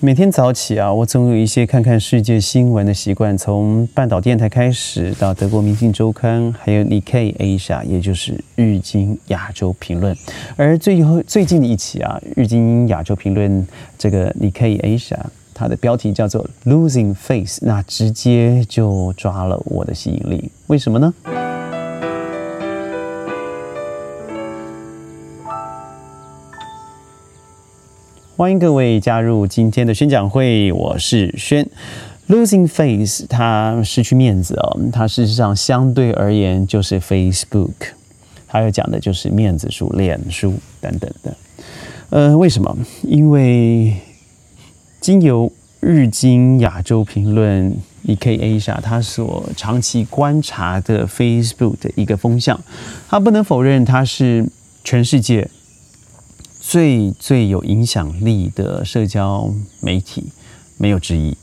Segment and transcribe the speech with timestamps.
[0.00, 3.36] 每天早起啊，我总有一些看看世界新闻的习惯。
[3.36, 10.16] 从半岛电台开始，到德国《明镜周刊》，还有 Nikkei Asia，也就是日经亚洲评论。
[10.54, 13.66] 而最后最近的一期啊，日经亚洲评论
[13.98, 15.18] 这个 Nikkei Asia，
[15.52, 20.48] 它的标题叫做 “Losing Face”，那直接就抓了我的吸引力。
[20.68, 21.12] 为什么呢？
[28.38, 31.68] 欢迎各位加入今天的宣讲会，我是轩。
[32.28, 37.72] Losing face，它失去面子哦，它事实上相对而言就是 Facebook，
[38.46, 41.36] 它要讲的就是面子书、脸书等等的。
[42.10, 42.78] 呃，为什么？
[43.02, 43.96] 因为
[45.00, 52.60] 经由日经亚洲评论 （EKA） 下，他所长期观察的 Facebook 的一个风向，
[53.08, 54.46] 他不能否认它是
[54.84, 55.50] 全世界。
[56.68, 59.50] 最最有影响力的社交
[59.80, 60.24] 媒体，
[60.76, 61.34] 没有之一。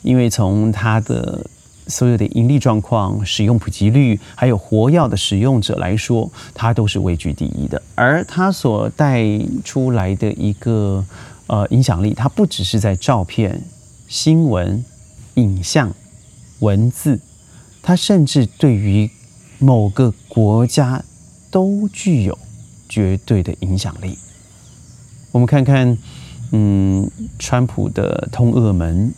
[0.00, 1.44] 因为从它的
[1.86, 7.82] 所有的盈利状况、使用普及率，还有活跃的使用者来说，它都是位居第一的。
[7.94, 9.22] 而它所带
[9.62, 11.04] 出来的一个
[11.46, 13.62] 呃影响力，它不只是在照片、
[14.08, 14.82] 新闻、
[15.34, 15.92] 影像、
[16.60, 17.20] 文字，
[17.82, 19.10] 它甚至对于
[19.58, 21.04] 某个国家
[21.50, 22.38] 都具有
[22.88, 24.16] 绝对的影响力。
[25.32, 25.96] 我们看看，
[26.50, 29.12] 嗯，川普的通俄门；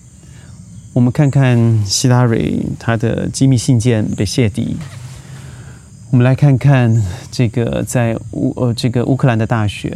[0.93, 4.77] 我们看看希拉蕊他的机密信件被泄底；
[6.11, 9.91] 我们来看看这个在乌呃这个乌克兰的大选；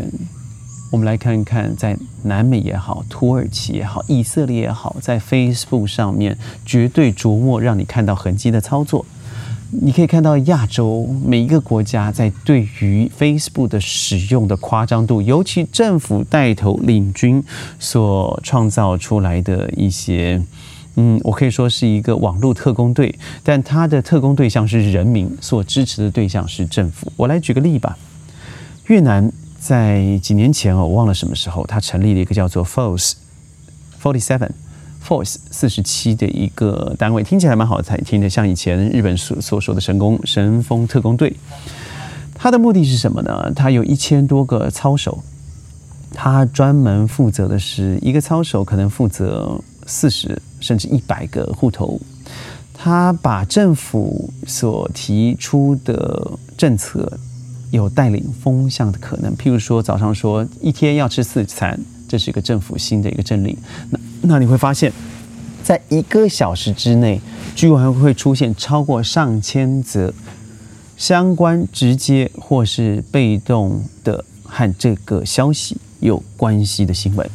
[0.91, 9.05] 我们来看看在南美也好，土耳其也好，以色列也好，在 Facebook 上面绝对琢磨让你看到痕迹的操作。
[9.71, 17.43] 你可以看到亚洲每一个国家在对于 Facebook 的使用的夸张度，尤其政府带头领军
[17.79, 20.41] 所创造出来的一些，
[20.95, 27.13] 嗯，我可以说是一个网络特工队，但它的特工对象是人民，所支持的对象是政府。
[27.17, 27.99] 我来举个例吧，
[28.87, 33.15] 越南在几年前哦，我忘了什么时候，它成立了一个叫做 Force
[34.01, 34.51] Forty Seven。
[35.07, 41.37] Force 四十七的一个单位，听起来蛮好听的，像以前日本所所说的神功神风特工队。
[42.35, 43.53] 它的目的是什么呢？
[43.55, 45.23] 它有一千多个操守，
[46.13, 52.01] 它专门负责的是一个操守可能负责四十甚至一百个户头。
[52.79, 57.11] 他把政府所提出的政策
[57.71, 63.57] 有带领风向的可能，譬如说早上说一天要吃四餐，这是一个政府新的一个政令。
[63.91, 64.93] 那那你会发现，
[65.63, 67.21] 在一个小时之内，
[67.55, 70.13] 居然会出现超过上千则
[70.97, 77.31] 相关直接或是被动的和这个消息有关系的新闻，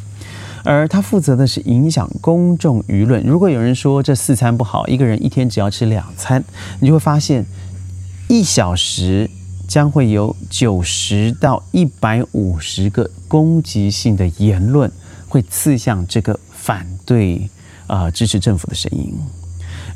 [0.66, 3.24] 而他负责的是影响公众舆论。
[3.24, 6.44] 如果有人说这四餐不好，一个人一天只要吃两餐，
[6.82, 7.46] 你就会发现，
[8.28, 9.30] 一小时
[9.66, 14.92] 将会有九十到一百五十个攻击性的言论
[15.30, 16.38] 会刺向这个。
[16.62, 17.50] 反对
[17.88, 19.12] 啊，支持政府的声音，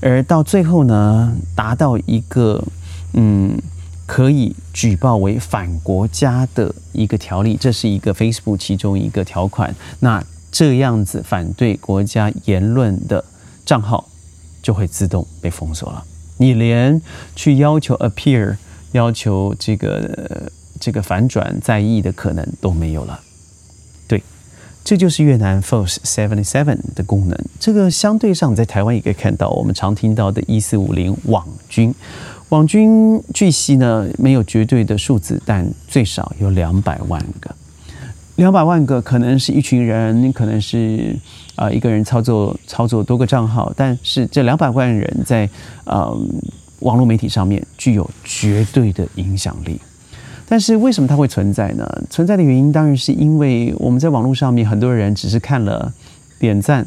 [0.01, 2.63] 而到最后呢，达到一个
[3.13, 3.55] 嗯，
[4.07, 9.73] 可以举报为反国家的一个条例，这是一个 Facebook 其中一个条款。
[9.99, 13.23] 那这样子反对国家言论的
[13.63, 14.09] 账号
[14.63, 16.03] 就会自动被封锁了，
[16.37, 16.99] 你连
[17.35, 18.57] 去要求 appear、
[18.93, 23.19] 要求这个这个反转在意的可能都没有了。
[24.85, 27.35] 这就是越南 Force Seventy Seven 的功能。
[27.59, 31.93] 这个相对上在台湾也可以看到，我们常听到的一四五零网军。
[32.49, 37.53] 网军据悉呢，没有绝对的数字，但最少有两百万个。
[38.35, 41.17] 两百万个可能是一群人，可能是
[41.55, 45.49] 啊一个人操作操作多个账号，但是这两百万人在
[45.85, 46.15] 呃
[46.81, 49.79] 网络媒体上面具有绝对的影响力。
[50.47, 52.03] 但是为什么它会存在呢？
[52.07, 55.91] 存在的原因当然是因为我们在网络上面很多人只是看了
[56.37, 56.85] 点赞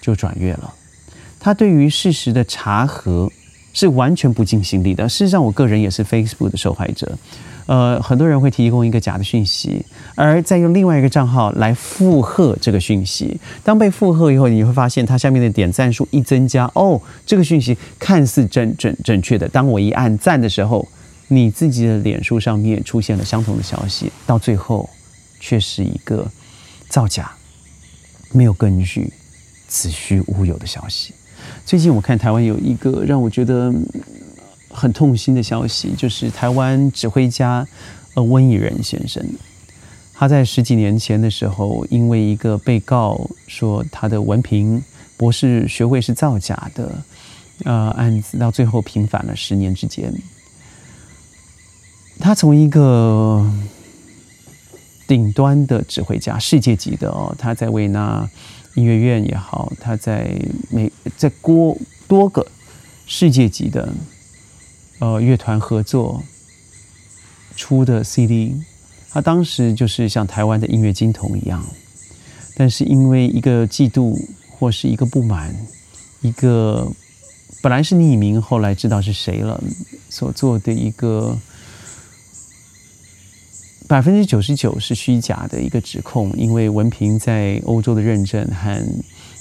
[0.00, 0.72] 就转阅了，
[1.40, 3.28] 他对于事实的查核
[3.72, 5.08] 是完全不尽心力的。
[5.08, 7.18] 事实上，我个人也是 Facebook 的受害者。
[7.66, 13.40] 呃，很多人会提供一个假的讯息，而再用另外一个账号来附和这个讯息。
[13.64, 19.48] 当被附和以后，你会发现它下面的点赞数一增加，哦，这个讯息看似正准准确的。
[19.48, 20.86] 当我一按赞的时候。
[21.32, 24.90] 你自己的脸书上面出现了相同的消息，到最后
[25.38, 26.28] 却是一个
[26.88, 27.30] 造假、
[28.32, 29.12] 没有根据、
[29.68, 31.14] 子虚乌有的消息。
[31.64, 33.72] 最近我看台湾有一个让我觉得
[34.70, 37.64] 很痛心的消息，就是台湾指挥家
[38.14, 39.24] 呃温以仁先生，
[40.12, 44.82] 他在十几年前的时候，因为一个被告说他的文凭
[45.16, 47.02] 博士学位是造假的，
[47.62, 50.12] 呃，案子到最后平反了十年之间。
[52.20, 53.50] 他从一个
[55.08, 58.28] 顶端的指挥家，世界级的哦，他在维纳
[58.74, 60.38] 音乐院也好，他在
[60.70, 61.76] 美在多
[62.06, 62.46] 多个
[63.06, 63.88] 世界级的
[65.00, 66.22] 呃乐团合作
[67.56, 68.54] 出的 CD，
[69.10, 71.64] 他当时就是像台湾的音乐金童一样，
[72.54, 74.14] 但是因为一个嫉妒
[74.50, 75.56] 或是一个不满，
[76.20, 76.86] 一个
[77.62, 79.60] 本来是匿名，后来知道是谁了
[80.10, 81.36] 所做的一个。
[83.90, 88.80] 百分之九十九是虚假的一个指控，因为文凭在欧洲的认证和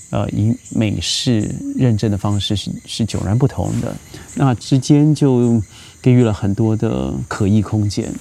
[0.10, 3.96] 呃以美式认证的方式是是迥然不同的，
[4.34, 5.62] 那之间就
[6.02, 8.12] 给予了很多的可疑空间。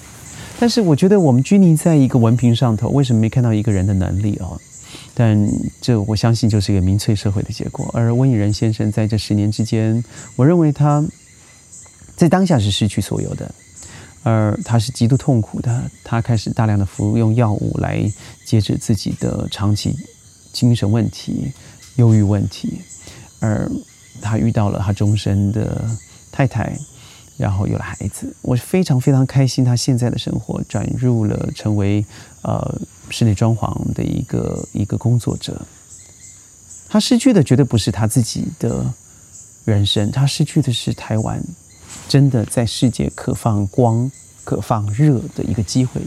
[0.59, 4.55] 但是我觉得我们拘泥在一个文凭上头，为什么没看到一个人的能力哦？
[5.15, 5.35] 但
[5.81, 7.89] 这我相信就是一个民粹社会的结果。
[7.91, 10.03] 而温以仁先生在这十年之间，
[10.35, 11.03] 我认为他
[12.15, 13.51] 在当下是失去所有的。
[14.23, 18.11] 而他是极度痛苦的，他开始大量的服用药物来
[18.45, 19.95] 节制自己的长期
[20.51, 21.51] 精神问题、
[21.95, 22.81] 忧郁问题，
[23.39, 23.69] 而
[24.21, 25.89] 他遇到了他终身的
[26.31, 26.77] 太太，
[27.37, 28.35] 然后有了孩子。
[28.41, 32.05] 我非常非常开心，他现在的生活转入了成为
[32.41, 35.65] 呃室内装潢的一个一个工作者。
[36.89, 38.93] 他失去的绝对不是他自己的
[39.63, 41.41] 人生，他失去的是台湾。
[42.07, 44.09] 真的在世界可放光、
[44.43, 46.01] 可放热的一个机会，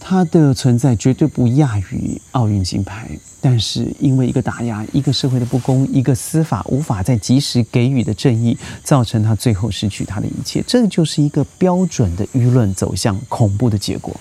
[0.00, 3.08] 它的存在绝对不亚于奥运金牌。
[3.40, 10.64] 但是因为一个打压、一个社会的不公、一个司法无法在及时给予的正义，造成他最后失去他的一切。
[10.66, 14.18] 这就是一个标准的舆论走向恐怖的结果。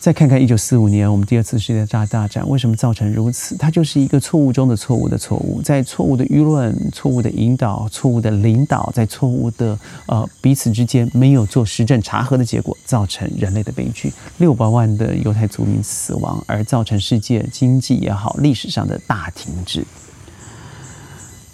[0.00, 3.56] 再看看一九四五年，我们第二次世界大大战为什么造成如此？
[3.56, 19.84] 它就是一个错误中的错误的错误，在错误的舆论、错误的引导、错误的领导，在错误的呃彼此之间没有做实证查核的结果，造成人类的悲剧，六百万的犹太族民死亡，而造成世界经济也好，历史上的大停滞。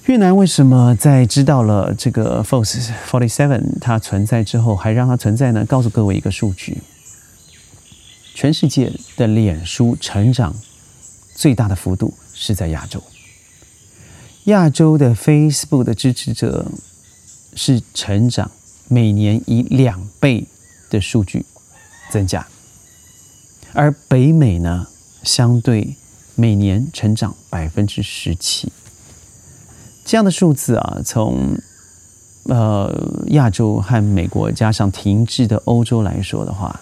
[0.05, 5.65] 越南为什么在知道了这个 Force Forty Seven 它存在之后，还让它存在呢？
[5.65, 6.83] 告诉各位一个数据。
[8.35, 10.53] 全世界的脸书成长
[11.37, 13.01] 最大的幅度是在亚洲，
[14.45, 16.67] 亚洲的 Facebook 的支持者
[17.55, 18.51] 是成长
[18.89, 20.47] 每年以两倍
[20.91, 21.47] 的数据
[22.11, 22.45] 增加，
[23.73, 24.89] 而北美呢，
[25.23, 25.95] 相对
[26.35, 28.73] 每年成长百分之十七。
[30.05, 31.57] 这样的数字啊，从
[32.47, 32.93] 呃
[33.29, 36.81] 亚洲和美国加上停滞的欧洲来说的话。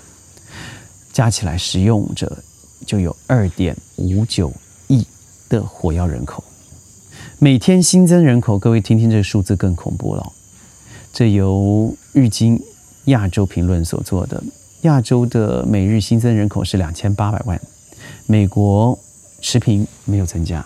[1.13, 2.43] 加起来使用者
[2.87, 4.53] 就有二点五九
[4.89, 5.07] 亿
[5.49, 6.43] 的火药人口，
[7.39, 10.33] 每天新增人口，各位听听这个数字更恐怖了。
[11.13, 12.59] 这由日经
[13.05, 14.43] 亚洲评论所做的，
[14.83, 17.61] 亚洲的每日新增人口是两千八百万，
[18.27, 18.99] 美国
[19.41, 20.65] 持平没有增加，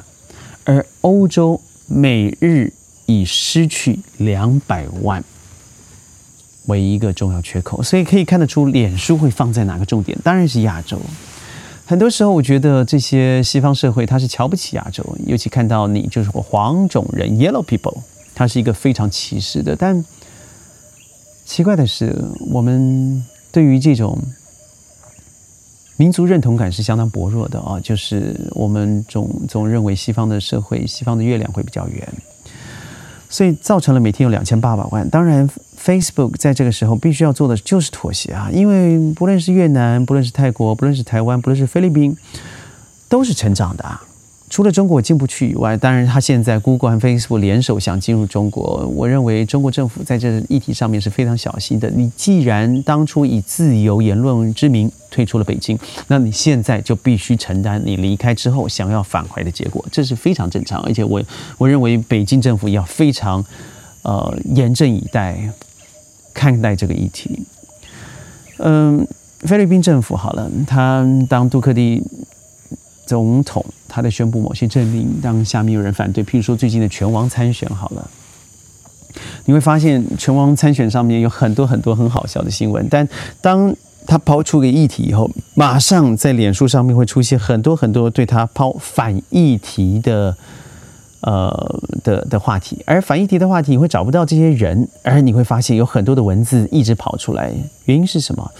[0.64, 2.72] 而欧洲每日
[3.06, 5.24] 已失去两百万。
[6.66, 10.16] 为一个重要缺口，所以可以看得出，脸书会放在哪个重点？
[10.22, 11.00] 当然是亚洲。
[11.84, 17.98] 很多时候，我觉得这些西方社会他是瞧不起亚洲，尤其看到你就是黄种人 （Yellow People），
[18.34, 19.76] 他是一个非常歧视的。
[19.76, 20.04] 但
[21.44, 22.12] 奇怪的是，
[22.50, 24.18] 我们对于这种
[25.96, 27.78] 民族认同感是相当薄弱的啊！
[27.78, 32.12] 就是我们总总认为西方的社会、西方的月亮会比较圆。
[33.36, 35.06] 所以造成了每天有两千八百万。
[35.10, 35.46] 当然
[35.78, 42.16] ，Facebook 在这个时候必须要做的就是妥协啊，因为不论是越南，不论是泰国，不论是台湾，不论是菲律宾，
[43.10, 44.02] 都是成长的啊。
[44.56, 51.90] 除了中国进不去以外，当然他现在 Google 和 Facebook 联手想进入中国，我认为中国政府在这议题上面是非常小心的。
[51.90, 60.80] 你既然当初以自由言论之名退出了北京，那你现在就必须承担你离开之后想要返回的结果，这是非常正常。
[60.84, 61.22] 而且我
[61.58, 63.44] 我认为北京政府要非常
[64.04, 65.38] 呃严阵以待
[66.32, 67.44] 看待这个议题。
[68.60, 69.06] 嗯，
[69.40, 72.02] 菲律宾政府好了，他当杜克蒂。
[73.06, 78.10] 总统他在宣布某些政令，当下面有人反对，譬如说最近的拳王参选，好了，
[79.44, 83.08] 你会发现拳王参选上面有很多很多很好笑的新闻，但
[83.40, 83.74] 当
[84.06, 90.36] 他抛出个议题以后，马上在脸书上面会出现很多很多对他抛反议题的
[91.20, 97.52] 呃的的话题，而反议题的话题你会找不到这些人，而你会发现有很多的文字一直跑出来，
[97.86, 98.50] 原因是什么？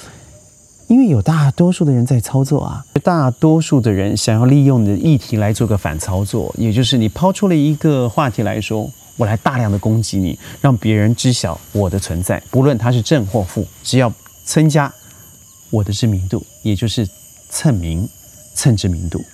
[0.89, 14.13] 因为有大多数的人在操作啊，大多数的人想要利用你的议题来做个反操作，也就是你抛出了一个话题来说，我来大量的攻击你，让别人知晓我的存在，不论他是正或负，只要
[14.45, 14.93] 增加
[15.71, 17.09] 我的知名度，也就是
[17.51, 18.09] 蹭名、
[18.55, 19.25] 蹭知名度。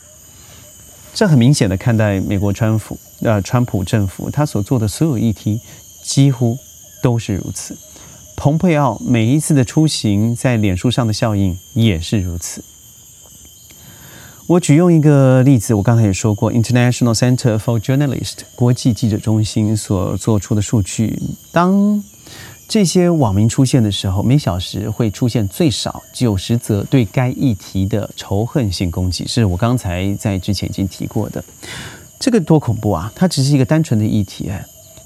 [1.12, 5.60] 这很明显的看待美国川普呃川普政府他所做的所有议题，
[6.02, 6.56] 几乎
[7.02, 7.76] 都是如此。
[8.42, 12.64] 蓬佩奥每一次的出行，在脸书上的效应也是如此。
[14.48, 21.16] 我举用一个例子，我刚才也说过，International Center for Journalists 国际记者中心所做出的数据，
[21.52, 22.02] 当
[22.66, 31.44] 这些网民出现的时候，每小时会出现最少九十则对该议题的仇恨性攻击，是我刚才在之前已经提过的。
[32.18, 33.12] 这个多恐怖啊！
[33.14, 34.64] 它只是一个单纯的议题，哎。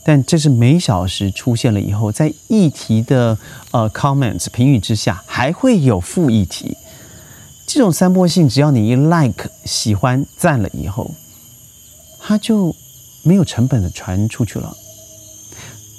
[0.09, 3.37] 但这是每小时出现了以后，在议题的
[3.73, 6.77] 呃 comments 评语之下，还会有副议题。
[7.67, 11.11] 这种三波性，只要你一 like 喜欢赞了以后，
[12.21, 12.73] 它就
[13.25, 14.77] 没有成本的传出去了。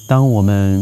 [0.07, 0.81] 当我们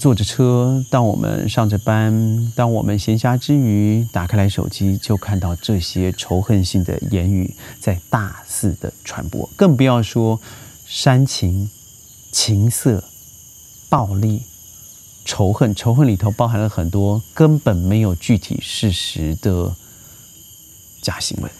[0.00, 10.40] 坐着车，当我们上着班，当我们闲暇之余打开来手机，就看到这些仇恨性的言语在大肆的传播，更不要说
[10.84, 11.70] 煽情。
[12.32, 13.04] 情色、
[13.88, 14.42] 暴力、
[15.24, 19.76] 仇恨，仇恨里头包含了很多根本没有具体事实的
[21.02, 21.50] 假新闻。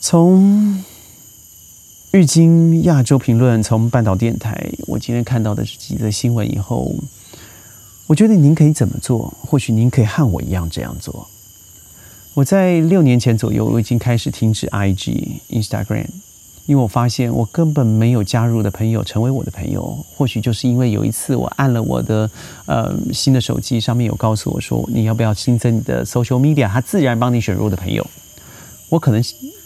[0.00, 0.82] 从
[2.10, 6.92] 日经亚洲评论，从半岛电台，我今天看到的几则新闻以后，
[8.08, 9.32] 我觉得您可以怎么做？
[9.40, 11.28] 或许您可以和我一样这样做。
[12.34, 16.06] 我在六年前左右，我已经开始停止 IG、Instagram。
[16.66, 22.30] 因为我发现我根本没有加入的朋友成为我的朋友，或许就是因为有一次我按了我的
[22.66, 28.06] 呃新的手机，上面有告诉我说你要不要新增你的 social media，它自然帮你选入的朋友。
[28.88, 29.22] 我可能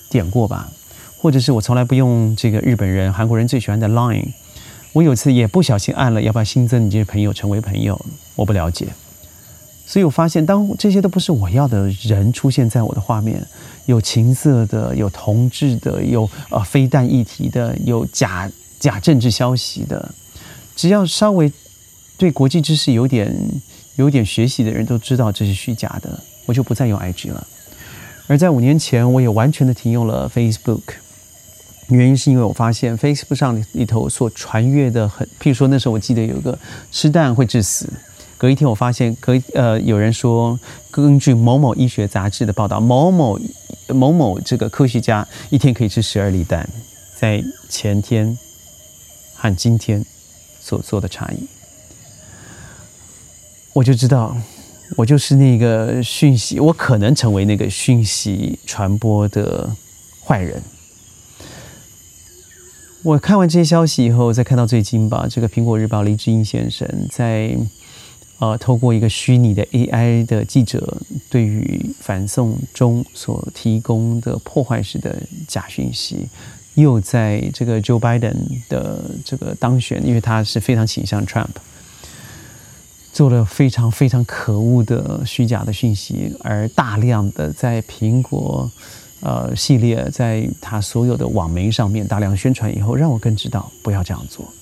[0.08, 0.70] 点过吧，
[1.18, 4.28] 或者是我从来不用这个日本人、韩国人最喜欢的 Line，
[4.92, 8.00] 我有次也不小心按了要不要新增你这些朋友成为朋友，
[8.34, 8.88] 我不了解。
[9.86, 13.46] 所以我发现，当这些都不是我要的人出现在我的画面，
[13.84, 18.50] 有情色的，有同志的，有呃非弹议题的，有假
[18.80, 20.10] 假政治消息的，
[20.74, 21.52] 只要稍微
[22.16, 23.30] 对国际知识有点
[23.96, 27.46] 有点学习的人都知道这是虚假的，我就不再用 IG 了。
[28.26, 30.80] 而在五年前，我也完全的停用了 Facebook，
[31.88, 36.58] 原因是因为我发现 Facebook 上里头所传阅的很，譬如说那时候我记得有一个
[36.90, 37.86] 吃蛋会致死。
[38.36, 40.58] 隔一天，我发现隔呃有人说，
[40.90, 43.38] 根据某某医学杂志的报道，某某
[43.88, 46.68] 某某这个科学家一天可以吃十二粒蛋，
[47.16, 48.36] 在前天
[49.34, 50.04] 和今天
[50.60, 51.46] 所做的差异，
[53.72, 54.36] 我就知道，
[54.96, 59.70] 我就是那个讯息，我可能成为那个讯息传播的
[60.24, 60.60] 坏人。
[63.04, 67.56] 我看完这些消息以后，再看到最近吧，这个苹果日报黎智英先生在。
[68.44, 70.98] 呃，透过一个虚拟的 AI 的记者，
[71.30, 76.28] 对于反送中所提供的破坏式的假讯息，
[76.74, 78.34] 又在这个 Joe Biden
[78.68, 81.54] 的这个当选，因为他是非常倾向 Trump，
[83.14, 88.70] 做了非常非常可恶的虚假的讯息，而大量的在苹果
[89.20, 94.52] 呃系列，在他所有的网媒上面大量宣传以后，让我更知道不要这样做。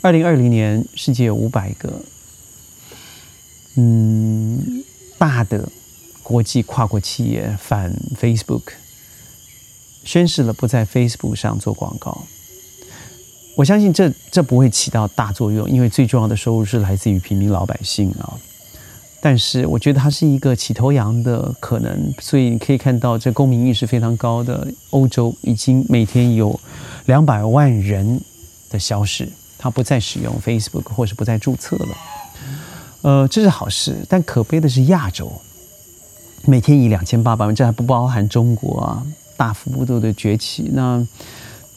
[0.00, 2.00] 二零二零年，世界五百个。
[3.76, 4.82] 嗯，
[5.18, 5.68] 大的
[6.22, 8.62] 国际跨国企业反 Facebook，
[10.04, 12.22] 宣誓了不在 Facebook 上做广告。
[13.56, 18.34] 我相信这这不会起到大作用，因为最重要的收入是来自于平民老百姓啊。
[19.20, 26.58] 但是我觉得它是一个起头羊的可能，所以你可以看到这公民意识非常高的欧洲，已经每天有
[27.04, 28.20] 两百万人
[28.70, 31.88] 的消失，他不再使用 Facebook 或是不再注册了。
[33.02, 35.32] 呃，这是好事，但可悲的是亚洲
[36.44, 40.70] 每天以两千八百万，这还不包含中国啊，大幅度的崛起。
[40.72, 41.06] 那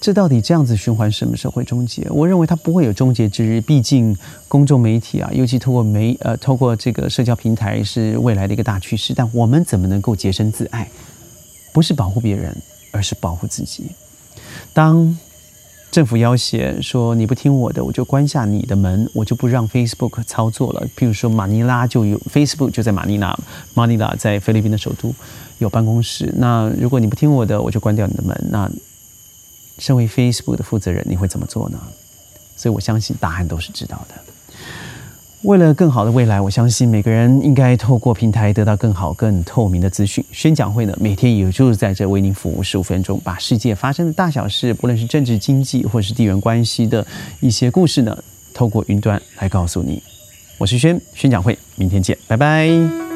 [0.02, 2.06] 这到底这样子循环什么时候会终结？
[2.10, 3.62] 我认为它不会有终结之日。
[3.62, 4.18] 毕竟
[4.50, 9.14] 公众媒体啊，尤其透过媒呃，透过这个社交平台是未来的一个大趋势。
[9.14, 10.90] 但我们怎么能够洁身自爱？
[11.72, 12.56] 不是保护别人，
[12.92, 13.92] 而是保护自己。
[14.74, 15.18] 当
[15.94, 20.88] 政府要挟说你不听我的，我就关下你的门，我就不让 Facebook 操作了。
[20.98, 23.38] 譬如说马尼拉就有 Facebook 就在马尼拉，
[23.76, 25.14] 马尼拉在菲律宾的首都
[25.60, 26.34] 有办公室。
[26.38, 28.36] 那如果你不听我的，我就关掉你的门。
[28.50, 28.68] 那
[29.78, 31.78] 身为 Facebook 的负责人，你会怎么做呢？
[32.56, 34.33] 所以我相信答案都是知道的。
[35.44, 40.24] 为了更好的未来，我相信每个人应该透过平台得到更好、更透明的资讯。
[40.32, 47.06] 宣讲会呢，每天也就是在这为您服务十五分钟，把世界发生的大小事，不论是政治、经济或是地缘关系的
[47.42, 48.18] 一些故事呢，
[48.54, 50.02] 透过云端来告诉你。
[50.58, 53.13] 我是轩，宣讲会，明天见，拜拜。